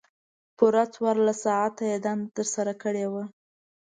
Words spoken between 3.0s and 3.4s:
وه.